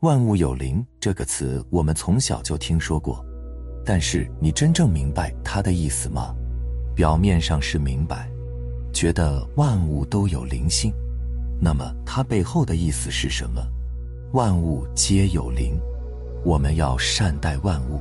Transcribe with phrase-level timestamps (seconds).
[0.00, 3.22] 万物有灵这个词，我们从小就听说过，
[3.84, 6.34] 但是你真正明白它的意思吗？
[6.96, 8.26] 表面上是明白，
[8.94, 10.90] 觉得万物都有灵性，
[11.60, 13.60] 那么它背后的意思是什么？
[14.32, 15.78] 万物皆有灵，
[16.46, 18.00] 我们要善待万物，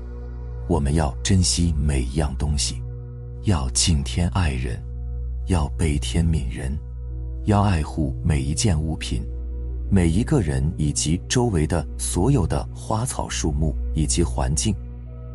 [0.69, 2.81] 我们要珍惜每一样东西，
[3.43, 4.81] 要敬天爱人，
[5.47, 6.71] 要悲天悯人，
[7.43, 9.21] 要爱护每一件物品。
[9.91, 14.75] 每一个人以及周围的所有的花草树木以及环境，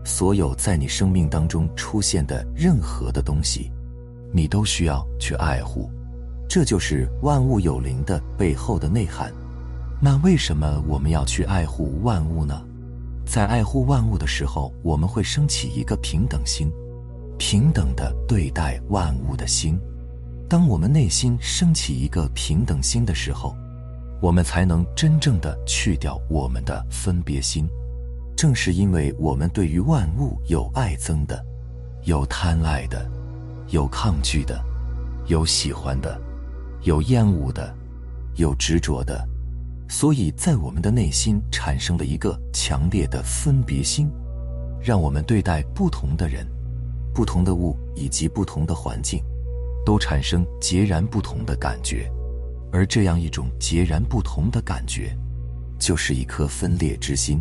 [0.04, 3.72] 所有在你生命当中出现的任何的东西，
[4.32, 5.90] 你都需要去爱护。
[6.48, 9.32] 这就是万物有灵的背后的内涵。
[10.00, 12.62] 那为什么我们要去爱护万物呢？
[13.26, 16.70] 在爱护万物的时候，我们会升起一个平等心，
[17.38, 19.76] 平等的对待万物的心。
[20.48, 23.52] 当我们内心升起一个平等心的时候。
[24.24, 27.68] 我们才能真正的去掉我们的分别心。
[28.34, 31.44] 正是因为我们对于万物有爱憎的，
[32.04, 33.06] 有贪爱的，
[33.68, 34.58] 有抗拒的，
[35.26, 36.18] 有喜欢的，
[36.84, 37.76] 有厌恶的，
[38.36, 39.22] 有执着的，
[39.90, 44.10] 所以在我们的内心产生了一个强烈的分别心，
[44.80, 46.46] 让我们对待不同的人、
[47.12, 49.22] 不同的物以及不同的环境，
[49.84, 52.10] 都产生截然不同的感觉。
[52.74, 55.16] 而这样一种截然不同的感觉，
[55.78, 57.40] 就是一颗分裂之心，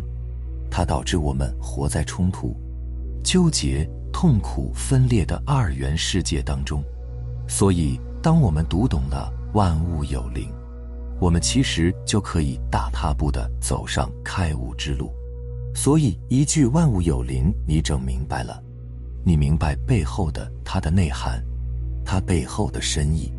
[0.70, 2.56] 它导致我们活在冲突、
[3.24, 6.84] 纠结、痛苦、分裂的二元世界当中。
[7.48, 10.48] 所以，当我们读懂了万物有灵，
[11.20, 15.12] 我们其实就可以大踏步的走上开悟之路。
[15.74, 18.62] 所以，一句“万物有灵”，你整明白了，
[19.24, 21.44] 你明白背后的它的内涵，
[22.04, 23.32] 它背后的深意。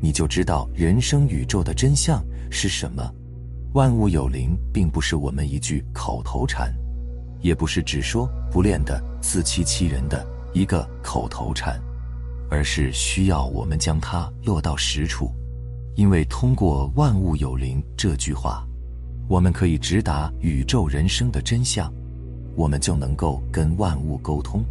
[0.00, 3.12] 你就知道人生宇宙的真相是什么。
[3.74, 6.74] 万物有灵，并不是我们一句口头禅，
[7.40, 11.80] 也不是只说不练的自欺欺人的一个口头禅，
[12.50, 15.30] 而是需要我们将它落到实处。
[15.94, 18.66] 因为通过“万物有灵”这句话，
[19.28, 21.92] 我们可以直达宇宙人生的真相，
[22.56, 24.64] 我们就能够跟万物沟通，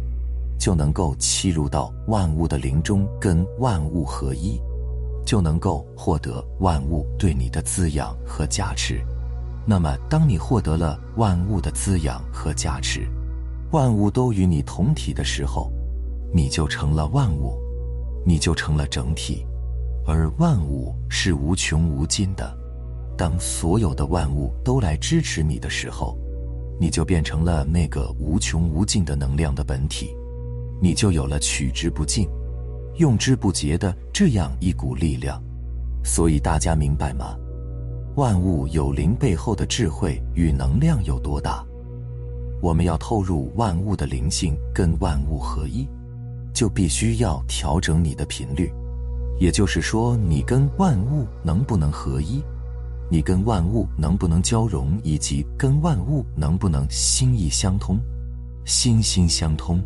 [0.58, 4.60] 就能够契入到万物的灵中，跟万物合一。
[5.24, 9.00] 就能够获得万物对你的滋养和加持。
[9.66, 13.06] 那么，当你获得了万物的滋养和加持，
[13.72, 15.70] 万物都与你同体的时候，
[16.32, 17.58] 你就成了万物，
[18.24, 19.46] 你就成了整体。
[20.06, 22.56] 而万物是无穷无尽的。
[23.16, 26.18] 当所有的万物都来支持你的时候，
[26.80, 30.16] 你就变成了那个无穷无尽的能量的本体，
[30.80, 32.26] 你就有了取之不尽。
[32.96, 35.42] 用之不竭的这样一股力量，
[36.04, 37.36] 所以大家明白吗？
[38.16, 41.64] 万物有灵背后的智慧与能量有多大？
[42.60, 45.88] 我们要透入万物的灵性，跟万物合一，
[46.52, 48.70] 就必须要调整你的频率。
[49.38, 52.42] 也就是说，你跟万物能不能合一？
[53.08, 55.00] 你跟万物能不能交融？
[55.02, 57.98] 以及跟万物能不能心意相通？
[58.66, 59.82] 心心相通，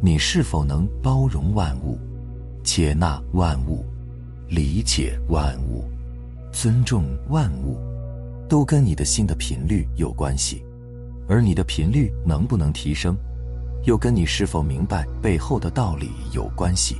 [0.00, 1.98] 你是否能包容万物？
[2.70, 3.82] 接纳万物，
[4.46, 5.84] 理解万物，
[6.52, 7.78] 尊重万物，
[8.46, 10.62] 都跟你的心的频率有关系。
[11.26, 13.16] 而你的频率能不能提升，
[13.84, 16.96] 又跟你是否明白背后的道理有关系。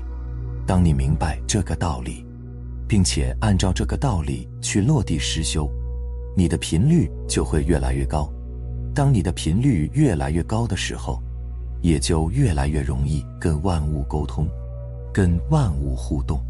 [0.66, 2.24] 当你明白这个道理，
[2.88, 5.70] 并且按照这个道理去落地实修，
[6.34, 8.26] 你的频率就会越来越高。
[8.94, 11.22] 当你的频率越来越高的时候，
[11.82, 14.48] 也就越来越容易跟万物沟通。
[15.18, 16.40] 跟万物互动，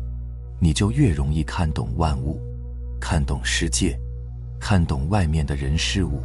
[0.60, 2.38] 你就越容易看懂万物，
[3.00, 3.98] 看懂世界，
[4.60, 6.20] 看懂外面的人事物。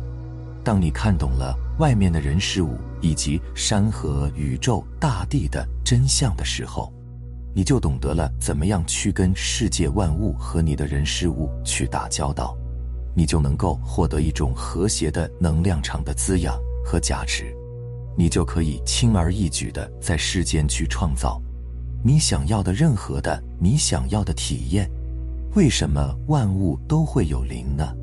[0.62, 6.92] 当你看懂了外面的人事物以及山河、宇宙、大地的真相的时候，
[7.56, 12.58] 你就懂得了怎么样去跟世界万物和你的人事物去打交道，
[13.16, 17.56] 你就能够获得一种和谐的能量场的滋养和加持，
[18.18, 21.42] 你就可以轻而易举的在世间去创造。
[22.06, 24.92] 你想要的任何的你想要的体验，
[25.56, 27.96] 为什么万物都会有灵呢？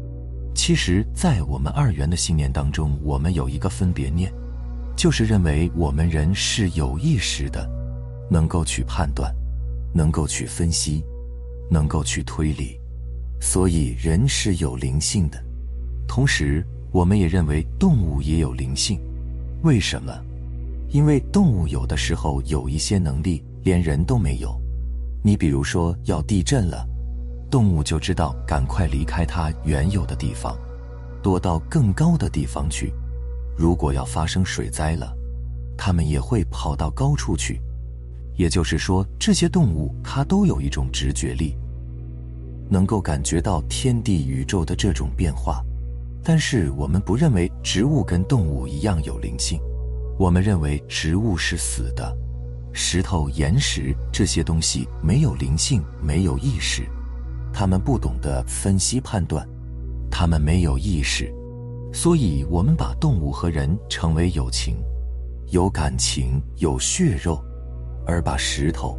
[0.54, 4.32] 其实，在我们二元的信念当中，我们有一个分别念，
[4.96, 7.68] 就是认为我们人是有意识的，
[8.30, 9.30] 能够去判断，
[9.92, 11.04] 能够去分析，
[11.70, 12.80] 能够去推理，
[13.38, 15.38] 所以人是有灵性的。
[16.08, 18.98] 同时，我们也认为动物也有灵性，
[19.62, 20.10] 为什么？
[20.88, 23.44] 因为动物有的时候有一些能力。
[23.62, 24.60] 连人都没有，
[25.22, 26.86] 你比如说要地震了，
[27.50, 30.56] 动物就知道赶快离开它原有的地方，
[31.22, 32.92] 躲到更高的地方去。
[33.56, 35.12] 如果要发生水灾了，
[35.76, 37.60] 它们也会跑到高处去。
[38.36, 41.54] 也就是说，这些动物它都有一种直觉力，
[42.70, 45.62] 能够感觉到天地宇宙的这种变化。
[46.22, 49.60] 但是我们不认为植物跟动物一样有灵性，
[50.18, 52.16] 我们认为植物是死的，
[52.72, 56.88] 石头、岩石这些东西没有灵性，没有意识，
[57.52, 59.46] 他们不懂得分析判断，
[60.10, 61.32] 他们没有意识，
[61.92, 64.76] 所以我们把动物和人称为有情、
[65.48, 67.42] 有感情、有血肉，
[68.06, 68.96] 而把石头、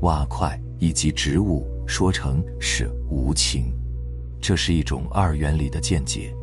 [0.00, 3.72] 瓦块以及植物说成是无情，
[4.40, 6.34] 这是一种二元里的见解。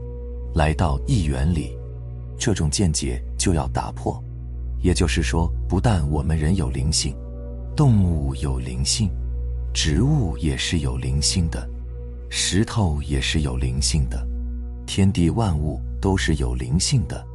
[0.54, 1.78] 来到一元里，
[2.38, 4.24] 这种见解就要打破。
[4.82, 7.16] 也就是说，不但我们人有灵性，
[7.76, 9.10] 动物有灵性，
[9.74, 11.70] 植物也是有灵性的，
[12.30, 14.26] 石头也是有灵性的，
[14.86, 17.26] 天地万物都是有灵性的。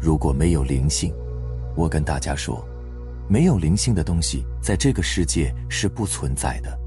[0.00, 1.14] 如果没有灵性，
[1.74, 2.66] 我跟大家说，
[3.28, 6.78] 没有灵性的东西在这个世界是不存在的。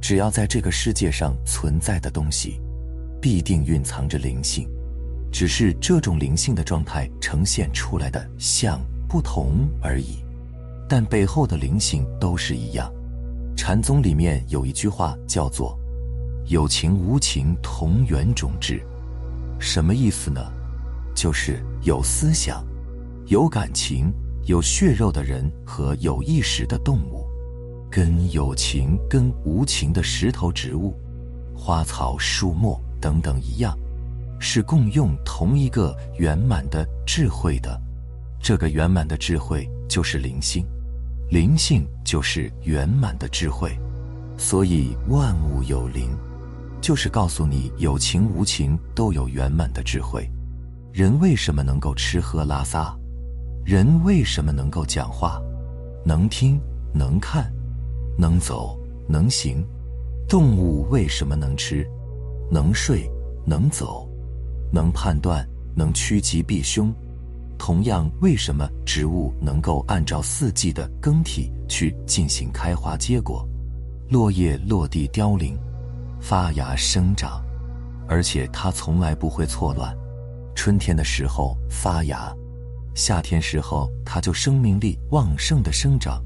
[0.00, 2.60] 只要在这个世界上存在的东西，
[3.20, 4.68] 必定蕴藏着灵性。
[5.32, 8.80] 只是这种灵性的状态呈现出来的像
[9.14, 10.24] 不同而已，
[10.88, 12.92] 但背后的灵性都是一样。
[13.56, 15.78] 禅宗里面有一句话叫做
[16.50, 18.84] “有情无情同源种质”，
[19.60, 20.40] 什么意思呢？
[21.14, 22.66] 就是有思想、
[23.26, 24.12] 有感情、
[24.46, 27.24] 有血肉的人和有意识的动物，
[27.88, 30.92] 跟有情跟无情的石头、植物、
[31.56, 33.78] 花草、树木等等一样。
[34.40, 37.80] 是共用同一个圆满的智慧的，
[38.44, 40.66] 这个圆满的智慧就是灵性，
[41.30, 43.74] 灵性就是圆满的智慧，
[44.36, 46.10] 所以万物有灵，
[46.78, 50.30] 就是告诉你有情无情都有圆满的智慧。
[50.92, 52.94] 人为什么能够吃喝拉撒？
[53.64, 55.40] 人为什么能够讲话？
[56.04, 56.60] 能听
[56.92, 57.50] 能看，
[58.18, 59.64] 能走能行？
[60.28, 61.88] 动物为什么能吃？
[62.50, 63.10] 能睡
[63.46, 64.06] 能走？
[64.70, 66.94] 能判断，能趋吉避凶。
[67.58, 73.46] 同样，为什么植物能够按照四季的更替去进行开花结果、
[74.10, 75.58] 落叶落地凋零、
[76.20, 77.42] 发芽生长，
[78.06, 79.96] 而且它从来不会错乱？
[80.54, 82.32] 春天的时候发芽，
[82.94, 86.22] 夏天时候它就生命力旺盛的生长，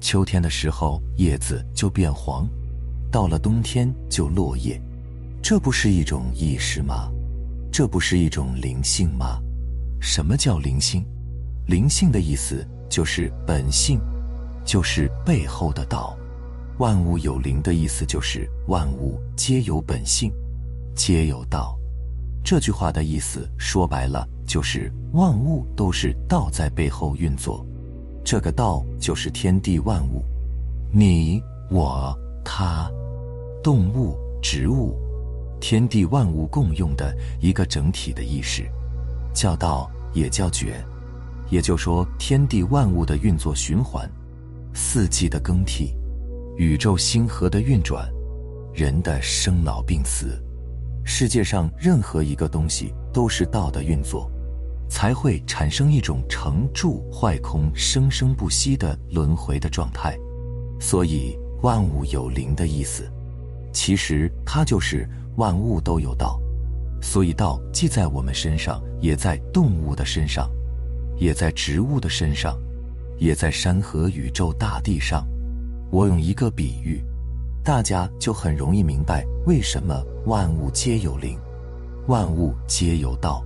[0.00, 2.48] 秋天的时候叶子就变黄，
[3.10, 4.80] 到了冬天就落叶，
[5.42, 7.10] 这不是一种意识吗？
[7.70, 9.38] 这不是一种灵性吗？
[10.00, 11.04] 什么叫灵性？
[11.66, 14.00] 灵性的意思就是本性，
[14.64, 16.16] 就是背后的道。
[16.78, 20.32] 万物有灵的意思就是万物皆有本性，
[20.94, 21.76] 皆有道。
[22.44, 27.66] 这句话的意思说白了就是万物都是道在背后运作，
[28.24, 30.24] 这个道就是天地万物，
[30.92, 32.90] 你我他，
[33.62, 34.96] 动物植物。
[35.60, 38.70] 天地万物共用的一个整体的意识，
[39.38, 40.84] 叫道也叫觉，
[41.48, 44.10] 也就说天地万物的运作循环，
[44.74, 45.94] 四季的更替，
[46.56, 48.04] 宇宙星河的运转，
[48.74, 50.42] 人的生老病死，
[51.04, 54.28] 世界上任何一个东西都是道的运作，
[54.90, 60.18] 才会产生一种成住坏空、生生不息的轮回的状态。
[60.80, 63.08] 所以万物有灵的意思，
[63.72, 65.08] 其实它就是。
[65.36, 66.40] 万物都有道，
[67.00, 70.50] 所以道既在我们身上，也在动物的身上，
[71.16, 72.58] 也在植物的身上，
[73.18, 75.26] 也在山河宇宙大地上。
[75.90, 77.02] 我用一个比喻，
[77.64, 81.38] 大家就很容易明白为什么万物皆有灵，
[82.06, 83.44] 万物皆有道。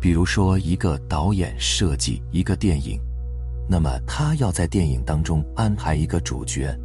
[0.00, 3.00] 比如说，一个导演设计一个电影，
[3.68, 6.76] 那么他要在电影当中安排一个主角，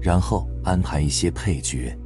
[0.00, 1.96] 然后安排一些配角。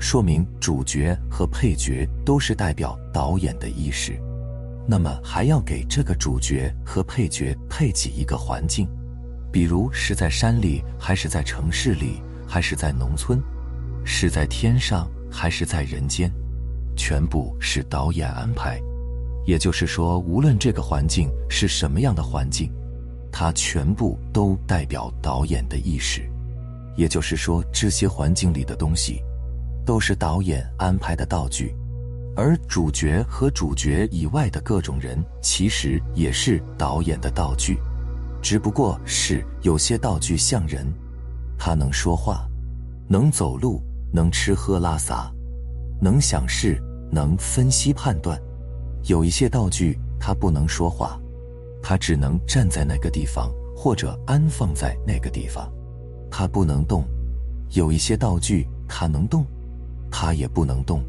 [0.00, 4.20] 说明主角和配角都是代表导演的意识，
[4.86, 8.88] 那么还要给这个主角和配角配给一个环境，
[9.52, 13.40] 比如是在山里，还是在城市里，还是在农村，
[14.04, 16.30] 是在天上，还是在人间，
[16.96, 18.80] 全部是导演安排。
[19.46, 22.70] 也就是说，无论这个环境是什么样的环境，
[23.30, 26.22] 它全部都代表导演的意识。
[26.96, 29.22] 也就是说，这些环境里的东西。
[29.84, 31.74] 都是导演安排的道具，
[32.34, 37.78] 而主角和主角以外的各种人，其实也是导演的道具，
[38.40, 40.86] 只不过是有些道具像人，
[41.58, 42.48] 他能说话，
[43.06, 45.30] 能走路，能吃喝拉撒，
[46.00, 48.40] 能想事，能分析判断，
[49.04, 51.20] 有一些道具他不能说话，
[51.82, 55.70] 他只能站在那个地方或者安放在那个地方，
[56.30, 57.02] 他不能动；
[57.72, 59.44] 有一些道具他能动，
[60.10, 61.04] 他也不能动。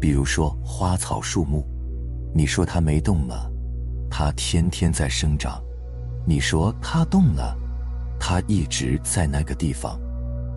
[0.00, 1.64] 比如说花草树木，
[2.34, 3.50] 你说它没动了，
[4.10, 5.60] 它天天在生长；
[6.26, 7.56] 你说它动了，
[8.18, 9.98] 它一直在那个地方。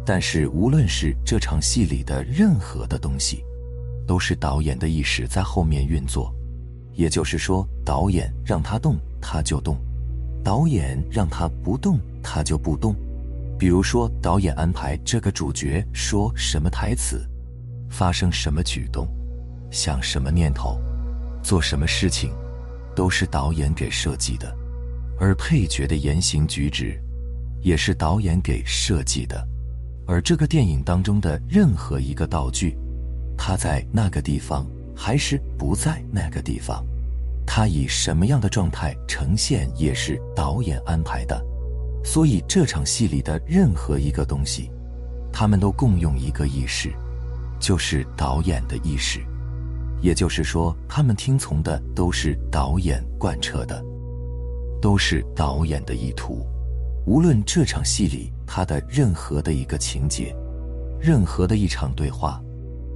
[0.05, 3.43] 但是无论是这场戏里的任何的东西，
[4.07, 6.33] 都是导演的意识在后面运作。
[6.93, 9.75] 也就是说，导演让它动，它就动；
[10.43, 12.95] 导演让它不动，它就不动。
[13.57, 17.25] 比如说，导演安排这个主角说什么台词，
[17.89, 19.07] 发生什么举动，
[19.71, 20.79] 想什么念头，
[21.43, 22.31] 做什么事情，
[22.95, 24.47] 都是导演给设计的；
[25.19, 26.99] 而配角的言行举止，
[27.61, 29.47] 也是导演给设计的。
[30.07, 32.75] 而这个电影当中的任何一个道具，
[33.37, 34.65] 它在那个地方。
[35.01, 36.85] 还是不在那个地方，
[37.47, 41.41] 他以什么样的状态呈现也是导演安排的，
[42.03, 44.69] 所以这场戏里的任何一个东西，
[45.31, 46.91] 他们都共用一个意识，
[47.61, 49.21] 就是导演的意识，
[50.01, 53.83] 也就是说，他们听从的都是导演贯彻的，
[54.81, 56.45] 都是导演的意图。
[57.05, 60.35] 无论这场戏里他的任何的一个情节，
[60.99, 62.41] 任何的一场对话，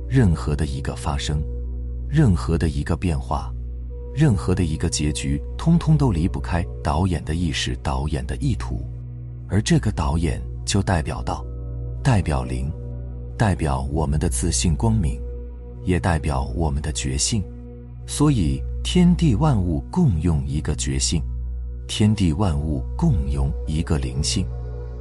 [0.08, 1.42] 任何的一个发生。
[2.10, 3.52] 任何的一个变化，
[4.14, 8.86] 任何的一个结局，通通都离不开导演的意识、导演的意图，
[9.50, 11.44] 而这个导演就代表道，
[12.04, 12.72] 代表灵，
[13.36, 15.20] 代表我们的自信光明，
[15.84, 17.44] 也代表我们的觉性。
[18.06, 21.22] 所以，天地万物共用一个觉性，
[21.88, 24.46] 天地万物共用一个灵性，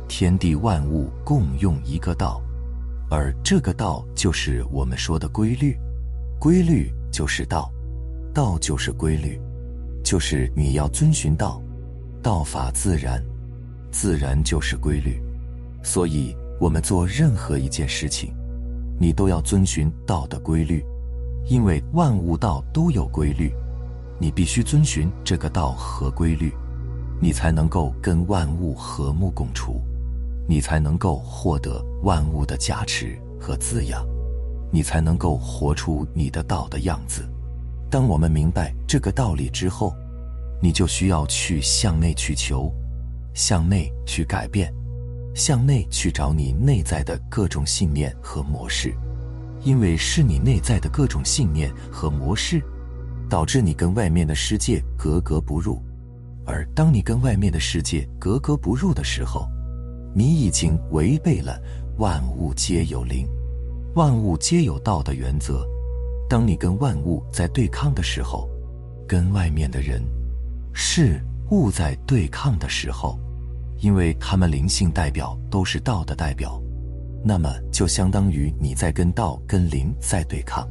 [0.08, 2.40] 天地万物共用一个道，
[3.10, 5.76] 而这个道就是我们说的规律，
[6.40, 6.92] 规律。
[7.12, 7.70] 就是道，
[8.32, 9.38] 道就是规律，
[10.02, 11.60] 就是你要遵循道，
[12.22, 13.22] 道法自然，
[13.90, 15.20] 自然就是规律。
[15.84, 18.32] 所以，我们做任何一件事情，
[19.02, 20.80] 你都要遵循道的规律，
[21.48, 23.52] 因为万物道都有规律，
[24.20, 26.52] 你必须遵循这个道和规律，
[27.20, 29.82] 你才能够跟万物和睦共处，
[30.48, 34.06] 你才能够获得万物的加持和滋养。
[34.70, 37.28] 你才能够活出你的道的样子。
[37.90, 39.92] 当我们明白这个道理之后，
[40.62, 42.72] 你就需要去向内去求，
[43.34, 44.72] 向内去改变，
[45.34, 48.94] 向内去找你内在的各种信念和模式，
[49.62, 52.62] 因为是你内在的各种信念和模式，
[53.28, 55.82] 导致你跟外面的世界格格不入。
[56.44, 59.48] 而当你跟外面的世界格格不入的时候，
[60.14, 61.58] 你已经违背了
[61.98, 63.26] 万物皆有灵。
[63.94, 65.66] 万物皆有道的原则。
[66.28, 68.48] 当你跟万物在对抗的时候，
[69.06, 70.02] 跟外面的人、
[70.72, 73.18] 事物在对抗的时候，
[73.82, 76.62] 因为他们灵性代表都是道的代表，
[77.24, 80.66] 那么就相当于你在跟道、跟灵在对抗。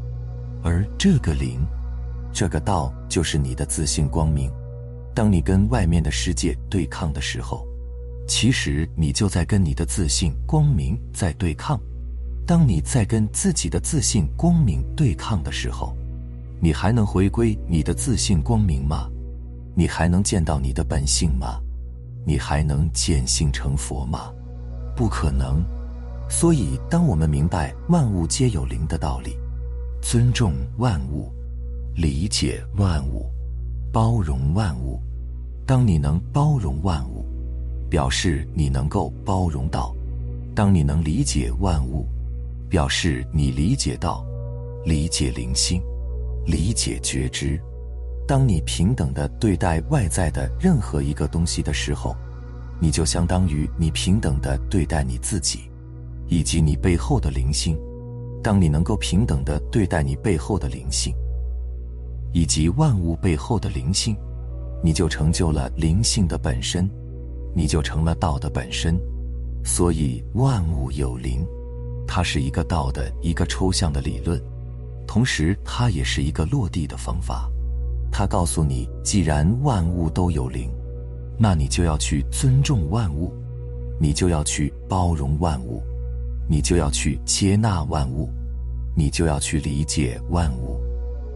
[0.63, 1.60] 而这个灵、
[2.32, 4.50] 这个道，就是你的自信光明。
[5.13, 7.68] 当你跟外面的世界对抗的时候，
[8.30, 11.77] 其实你就在跟你的自信光明在对抗。
[12.48, 15.94] 当你在跟自己的自信光明对抗的时候，
[16.62, 19.10] 你还能回归你的自信光明吗？
[19.75, 21.60] 你还能见到你的本性吗？
[22.25, 24.32] 你还能见性成佛吗？
[24.96, 25.63] 不可能。
[26.30, 29.38] 所以，当我们明白万物皆有灵的道理，
[30.01, 31.32] 尊重万物，
[31.96, 33.25] 理解万物，
[33.92, 35.00] 包容万物，
[35.66, 37.25] 当你能包容万物，
[37.90, 39.94] 表示你能够包容到；
[40.56, 42.08] 当你能理解万物。
[42.70, 44.25] 表示你理解到，
[44.86, 45.82] 理解灵性，
[46.46, 47.62] 理解觉知。
[48.32, 52.16] 当你平等的对待外在的任何一个东西的时候，
[52.80, 55.70] 你就相当于你平等的对待你自己，
[56.30, 57.78] 以及你背后的灵性。
[58.42, 61.14] 当你能够平等的对待你背后的灵性，
[62.32, 64.16] 以及万物背后的灵性，
[64.82, 66.90] 你就成就了灵性的本身，
[67.54, 68.98] 你就成了道的本身。
[69.66, 71.46] 所以万物有灵。
[72.08, 74.42] 它是一个道的一个抽象的理论，
[75.06, 77.50] 同时它也是一个落地的方法。
[78.12, 80.70] 它告诉你，既然万物都有灵，
[81.39, 83.34] 那你就要去尊重万物，
[84.00, 85.82] 你就要去包容万物，
[86.50, 88.30] 你就要去接纳万物，
[88.96, 90.80] 你就要去理解万物。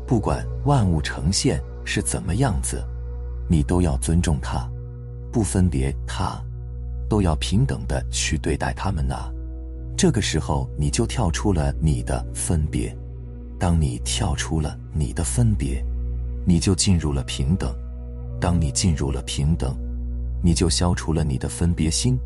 [0.06, 2.84] 不管万物呈现是怎么样子，
[3.50, 4.70] 你都要尊重它，
[5.32, 6.40] 不分别它，
[7.10, 9.32] 都要平等的去对待它们呐。
[9.98, 12.96] 这个时候，你就跳出了你的分别。
[13.58, 15.84] 当你跳出了你的分别，
[16.46, 17.76] 你就进入了平等。
[18.40, 19.76] 当你进入了平等，
[20.44, 22.20] 你就消除了你的分别心，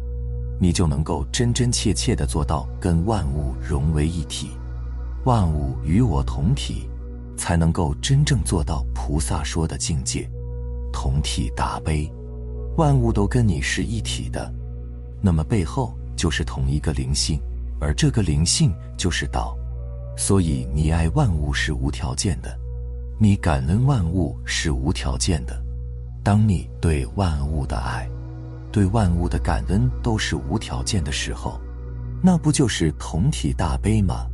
[0.60, 4.50] 你就能够真真切切的做到跟万物融为一体，
[5.24, 6.90] 万物与我同体，
[7.38, 10.30] 才能够真正做到菩萨说的境界，
[10.92, 12.12] 同体大悲，
[12.76, 14.52] 万物都跟你是一体的，
[15.22, 17.40] 那么背后就是同一个灵性，
[17.80, 19.56] 而这个灵性就是道，
[20.18, 22.59] 所以你爱万物是无条件的，
[23.22, 25.62] 你感恩万物是无条件的。
[26.24, 28.10] 当你对万物的爱、
[28.72, 31.60] 对万物的感恩都是无条件的时候，
[32.24, 34.26] 那不就是同体大悲吗？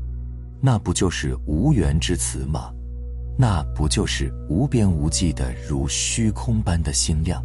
[0.62, 2.72] 那不就是无缘之慈吗？
[3.40, 7.44] 那不就是无边无际的如虚空般的心量，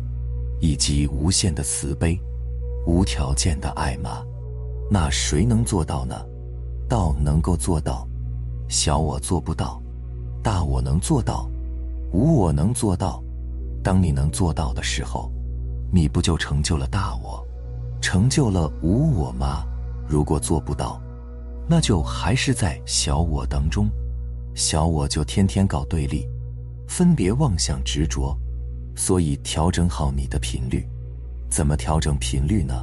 [0.61, 2.21] 以及无限的慈悲、
[2.87, 4.23] 无条件的爱吗？
[4.91, 6.15] 那谁能做到呢？
[6.87, 8.07] 道能够做到，
[8.69, 9.81] 小我做不到，
[10.43, 11.49] 大我能做到，
[12.13, 13.23] 无我能做到。
[13.83, 15.31] 当你能做到的时候，
[15.93, 17.47] 你不就成就了大我，
[18.01, 19.65] 成就了无我吗？
[20.09, 21.01] 如果做不到，
[21.69, 23.89] 那就还是在小我当中，
[24.55, 26.27] 小我就天天搞对立，
[26.89, 28.37] 分别妄想执着。
[28.97, 30.87] 所以调整好你的频率，
[31.49, 32.75] 怎么调整频率呢？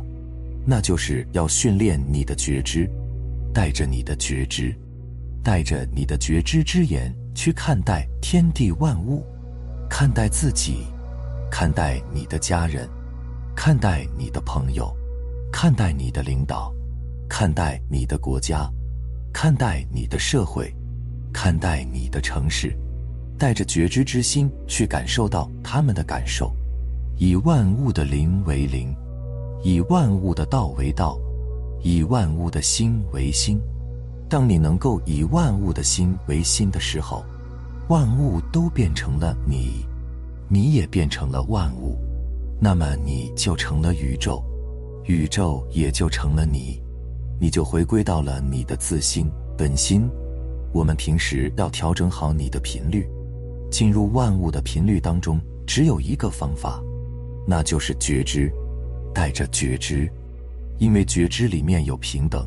[0.65, 2.89] 那就是要训练你的觉知，
[3.53, 4.75] 带着你的觉知，
[5.43, 9.23] 带着你的觉知之眼去看待天地万物。
[9.87, 10.87] 看待自己，
[11.51, 12.89] 看待你的家人，
[13.55, 14.91] 看待你的朋友，
[15.51, 16.73] 看待你的领导，
[17.29, 18.67] 看待你的国家，
[19.31, 20.75] 看待你的社会，
[21.31, 22.75] 看待你的城市，
[23.37, 26.51] 带着觉知之心去感受到他们的感受，
[27.17, 28.93] 以万物的灵为灵，
[29.63, 31.19] 以万物的道为道，
[31.83, 33.61] 以万物的心为心。
[34.29, 37.23] 当你能够以万物的心为心的时候。
[37.89, 39.85] 万物都变成了你，
[40.49, 41.97] 你也变成了万物，
[42.59, 44.43] 那么你就成了宇宙，
[45.05, 46.81] 宇宙也就成了你，
[47.39, 50.09] 你就回归到了你的自心本心。
[50.73, 53.07] 我们平时要调整好你的频率，
[53.71, 56.83] 进入万物的频率当中，只有一个方法，
[57.47, 58.51] 那就是觉知，
[59.13, 60.11] 带着觉知，
[60.77, 62.45] 因为觉知里面有平等，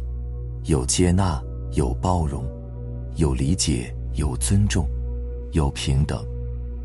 [0.64, 2.44] 有接纳，有包容，
[3.16, 4.88] 有理解，有尊重。
[5.52, 6.24] 有平等，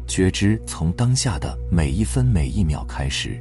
[0.08, 3.40] 觉知从当下的每一分每一秒开始，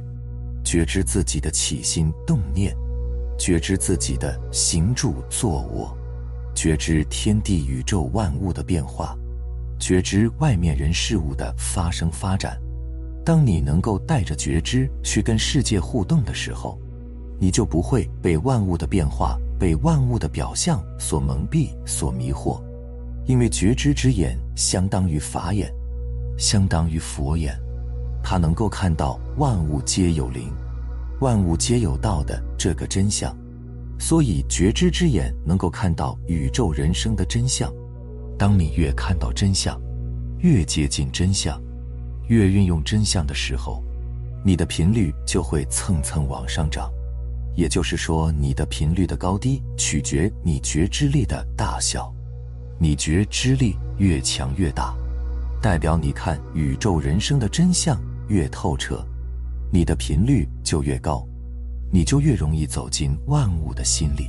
[0.63, 2.75] 觉知自己的起心动念，
[3.35, 5.97] 觉知自己的行住坐卧，
[6.53, 9.17] 觉知天地宇宙万物的变化，
[9.79, 12.61] 觉知外面人事物的发生发展。
[13.25, 16.79] 当你能够带着觉知去跟世界互动的时候，
[17.39, 22.61] 你就不会被万物的变化、被万物的表象所蒙蔽、所迷惑。
[23.25, 25.73] 因为觉知之眼相当于法眼，
[26.37, 27.57] 相当于佛眼，
[28.23, 30.53] 它能够看到万物皆有灵，
[31.21, 33.35] 万物皆有道的这个真相，
[33.97, 37.73] 所以觉知之眼能够看到宇宙人生的真相。
[38.37, 39.75] 当你越看到真相，
[40.39, 41.59] 越接近真相，
[42.27, 43.81] 越运用真相的时候，
[44.43, 46.91] 你的频率就会蹭蹭往上涨。
[47.55, 52.13] 也就是说，你的频率的高低取决你觉知力的大小。
[52.77, 54.93] 你觉知力越强越大，
[55.61, 59.01] 代表你看宇宙人生的真相越透彻，
[59.71, 61.25] 你的频率就越高，
[61.89, 64.27] 你就越容易走进万物的心里，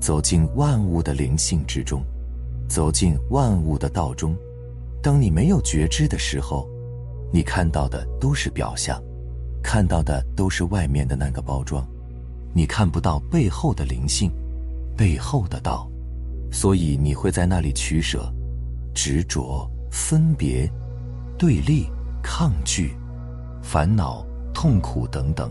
[0.00, 2.02] 走进万物的灵性之中，
[2.68, 4.36] 走进万物的道中。
[5.00, 6.68] 当你没有觉知的时候，
[7.32, 9.00] 你看到的都是表象，
[9.62, 11.86] 看到的都是外面的那个包装，
[12.54, 14.30] 你看不到背后的灵性，
[14.96, 15.88] 背后的道。
[16.50, 18.32] 所以你会在那里取舍、
[18.94, 20.66] 执着、分别、
[21.36, 21.86] 对立、
[22.22, 22.96] 抗拒、
[23.62, 25.50] 烦恼、痛苦等等，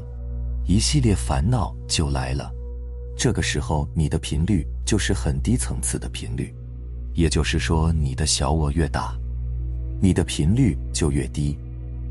[0.66, 2.52] 一系列烦恼就来了。
[3.16, 6.54] 这个时候，你的频率就是很低层次的频率，
[7.16, 9.16] 也就是说，你的小我越大，
[10.00, 11.58] 你的频率就越低；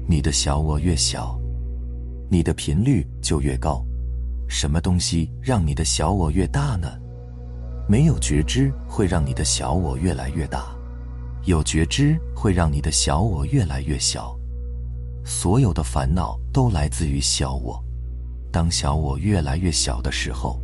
[0.08, 1.38] 你的小我越小，
[2.28, 3.85] 你的频率就越高。
[4.48, 6.88] 什么东西让你的小我越大呢？
[7.88, 10.76] 没有觉知会让你的小我越来越大，
[11.44, 14.36] 有觉知会让你的小我越来越小。
[15.24, 17.82] 所有的烦恼都来自于小我。
[18.52, 20.60] 当小我越来越小的时候，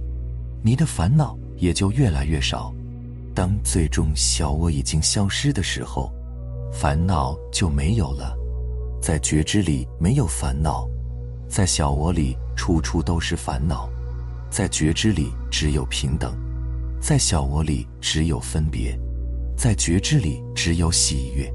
[0.63, 2.73] 你的烦恼也就越来越少。
[3.35, 6.13] 当最终小我已经消失的时候，
[6.73, 8.37] 烦恼就没有了。
[9.01, 10.89] 在觉知里没有烦恼，
[11.49, 13.91] 在小我里处处都是烦恼，
[14.49, 16.33] 在觉知里只有平等。
[17.01, 18.97] 在小我里只有分别，
[19.57, 21.53] 在觉知里只有喜悦、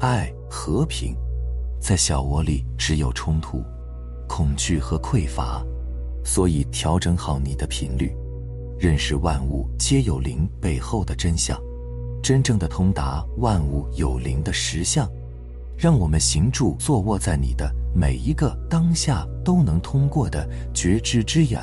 [0.00, 1.14] 爱、和平。
[1.78, 3.62] 在小窝里只有冲突、
[4.26, 5.62] 恐惧和匮乏，
[6.24, 8.10] 所以调整好你的频率，
[8.78, 11.60] 认识万物皆有灵背后的真相，
[12.22, 15.06] 真正的通达万物有灵的实相，
[15.76, 21.58] 让我们行住坐卧在你的每一个当下都能通过的觉知之眼，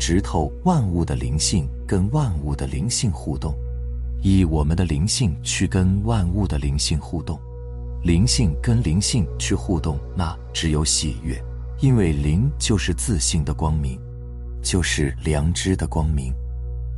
[0.00, 3.54] 直透万物的灵性，跟万物的灵性互动，
[4.20, 7.38] 以我们的灵性去跟万物的灵性互动。
[8.02, 11.40] 灵性跟灵性去互动，那只有喜悦，
[11.78, 13.96] 因为灵就是自信的光明，
[14.60, 16.34] 就是良知的光明，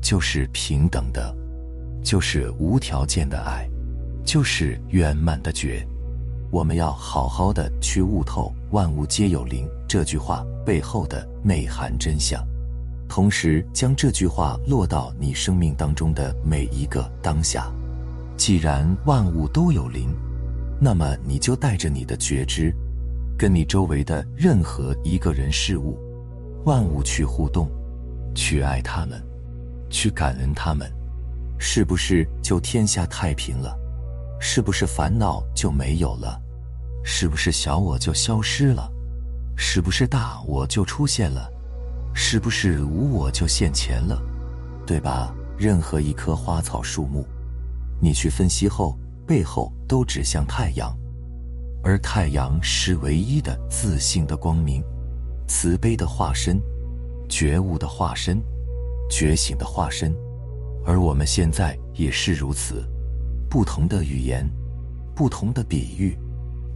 [0.01, 1.37] 就是平等的，
[2.03, 3.69] 就是无条件的爱，
[4.25, 5.87] 就是圆满的觉。
[6.51, 12.47] 我们要好好的去悟透“万物皆有灵”这句话背后的内涵真相，
[13.09, 17.69] 同时将这句话落到你生命当中的每一个当下。
[18.37, 20.15] 既然万物都有灵。
[20.81, 22.73] 那么你就带着你的觉知，
[23.37, 25.99] 跟你周围的任何一个人、事物、
[26.65, 27.69] 万物去互动，
[28.33, 29.21] 去爱他们，
[29.91, 30.89] 去感恩他们，
[31.59, 33.77] 是不是就天下太平了？
[34.41, 36.41] 是不是烦恼就没有了？
[37.03, 38.89] 是不是小我就消失了？
[39.63, 41.53] 是不是大我就出现了？
[42.15, 44.21] 是不是无我就现前了？
[44.87, 45.35] 对吧？
[45.59, 47.27] 任何一棵花草树木，
[48.01, 48.99] 你去分析后。
[49.27, 50.93] 背后都指向太阳，
[51.85, 54.83] 而太阳是唯一的自信的光明，
[55.47, 56.61] 慈悲的化身，
[57.29, 58.43] 觉悟的化身，
[59.09, 60.13] 觉醒的化身。
[60.85, 62.85] 而我们现在也是如此，
[63.49, 64.45] 不同的语言，
[65.15, 66.19] 不同的比喻，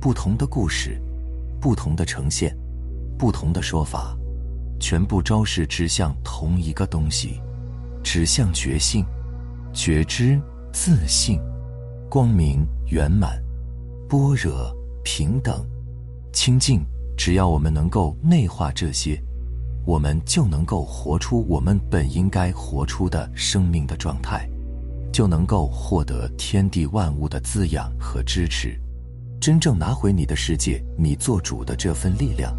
[0.01, 1.03] 不同的故事，
[1.61, 2.57] 不同的呈现，
[3.18, 4.16] 不同的说法，
[4.81, 7.40] 全部昭示指向同一个东西，
[8.03, 9.05] 指向觉性、
[9.72, 10.40] 觉知、
[10.72, 11.40] 自信。
[12.11, 13.42] 光明圆满，
[14.09, 14.72] 般若
[15.03, 15.66] 平等，
[16.33, 16.85] 清净。
[17.16, 19.20] 只要我们能够内化这些，
[19.85, 24.48] 我们就能够活出我们本应该活出的生命的状态，
[25.12, 28.77] 就能够获得天地万物的滋养和支持，
[29.40, 32.53] 真正拿回你的世界，你做主的这份力量。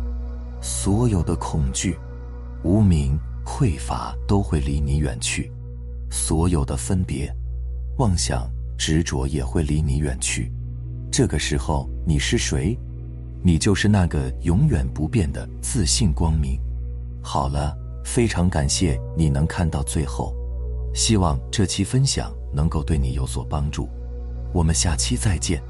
[0.66, 1.96] 所有的恐惧、
[2.64, 5.52] 无名、匮乏都会离你远去，
[6.10, 7.32] 所有的分别、
[8.00, 8.50] 妄想。
[8.78, 10.52] 执着也会离你远去，
[11.10, 12.78] 这个时候你是谁？
[13.42, 16.60] 你就是那个永远不变的自信光明。
[17.24, 17.74] 好了，
[18.04, 20.36] 非常感谢你能看到最后，
[20.94, 23.88] 希望这期分享能够对你有所帮助。
[24.52, 25.64] 我们下期再见。